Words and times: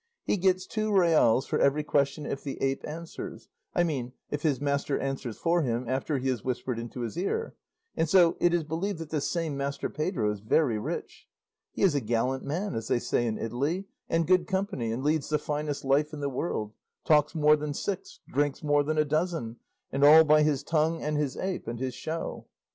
He 0.23 0.37
gets 0.37 0.65
two 0.65 0.91
reals 0.91 1.45
for 1.45 1.59
every 1.59 1.83
question 1.83 2.25
if 2.25 2.43
the 2.43 2.59
ape 2.59 2.83
answers; 2.87 3.49
I 3.75 3.83
mean 3.83 4.13
if 4.31 4.41
his 4.41 4.59
master 4.59 4.97
answers 4.97 5.37
for 5.37 5.61
him 5.61 5.87
after 5.87 6.17
he 6.17 6.27
has 6.29 6.43
whispered 6.43 6.79
into 6.79 7.01
his 7.01 7.15
ear; 7.19 7.55
and 7.95 8.09
so 8.09 8.35
it 8.39 8.51
is 8.51 8.63
believed 8.63 8.97
that 8.97 9.11
this 9.11 9.29
same 9.29 9.55
Master 9.55 9.91
Pedro 9.91 10.31
is 10.31 10.39
very 10.39 10.79
rich. 10.79 11.27
He 11.71 11.83
is 11.83 11.93
a 11.93 12.01
'gallant 12.01 12.43
man' 12.43 12.73
as 12.73 12.87
they 12.87 12.97
say 12.97 13.27
in 13.27 13.37
Italy, 13.37 13.85
and 14.09 14.25
good 14.25 14.47
company, 14.47 14.91
and 14.91 15.03
leads 15.03 15.29
the 15.29 15.37
finest 15.37 15.85
life 15.85 16.13
in 16.13 16.19
the 16.19 16.29
world; 16.29 16.73
talks 17.05 17.35
more 17.35 17.55
than 17.55 17.75
six, 17.75 18.21
drinks 18.27 18.63
more 18.63 18.81
than 18.83 18.97
a 18.97 19.05
dozen, 19.05 19.57
and 19.91 20.03
all 20.03 20.23
by 20.23 20.41
his 20.41 20.63
tongue, 20.63 20.99
and 20.99 21.15
his 21.17 21.37
ape, 21.37 21.67
and 21.67 21.79
his 21.79 21.93
show." 21.93 22.47